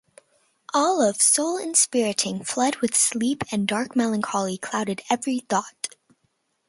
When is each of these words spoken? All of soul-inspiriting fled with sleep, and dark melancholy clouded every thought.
All 0.73 1.07
of 1.07 1.21
soul-inspiriting 1.21 2.43
fled 2.43 2.77
with 2.77 2.95
sleep, 2.97 3.43
and 3.51 3.67
dark 3.67 3.95
melancholy 3.95 4.57
clouded 4.57 5.03
every 5.11 5.41
thought. 5.41 5.89